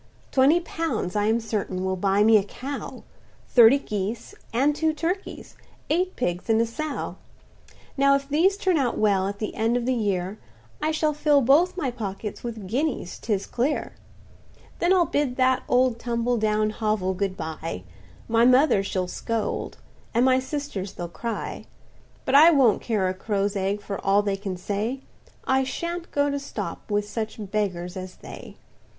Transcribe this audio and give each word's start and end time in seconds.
"Twenty 0.31 0.59
pounds, 0.59 1.15
I 1.15 1.25
am 1.27 1.39
certain, 1.39 1.85
will 1.85 1.95
buy 1.95 2.23
me 2.23 2.35
a 2.37 2.43
cow, 2.43 3.03
Thirty 3.49 3.77
geese, 3.77 4.33
and 4.51 4.75
two 4.75 4.93
turkeys—eight 4.93 6.15
pigs 6.15 6.49
and 6.49 6.59
a 6.59 6.65
sow; 6.65 7.17
Now 7.95 8.15
if 8.15 8.27
these 8.27 8.57
turn 8.57 8.77
out 8.79 8.97
well, 8.97 9.27
at 9.27 9.37
the 9.37 9.53
end 9.53 9.77
of 9.77 9.85
the 9.85 9.93
year, 9.93 10.39
I 10.81 10.89
shall 10.89 11.13
fill 11.13 11.41
both 11.41 11.77
my 11.77 11.91
pockets 11.91 12.43
with 12.43 12.65
guineas 12.65 13.19
'tis 13.19 13.45
clear. 13.45 13.93
"Then 14.79 14.91
I'll 14.91 15.05
bid 15.05 15.35
that 15.35 15.61
old 15.69 15.99
tumble 15.99 16.37
down 16.37 16.71
hovel 16.71 17.13
good 17.13 17.37
bye; 17.37 17.83
My 18.27 18.43
mother 18.43 18.81
she'll 18.83 19.07
scold, 19.07 19.77
and 20.15 20.25
my 20.25 20.39
sisters 20.39 20.93
they'll 20.93 21.09
cry: 21.09 21.65
But 22.25 22.33
I 22.33 22.49
won't 22.49 22.81
care 22.81 23.07
a 23.07 23.13
crow's 23.13 23.55
egg 23.55 23.81
for 23.83 24.03
all 24.03 24.23
they 24.23 24.35
can 24.35 24.57
say; 24.57 25.01
I 25.45 25.63
sha'n't 25.63 26.09
go 26.09 26.31
to 26.31 26.39
stop 26.39 26.89
with 26.89 27.07
such 27.07 27.35
beggars 27.51 27.95
as 27.95 28.15
they!" 28.15 28.57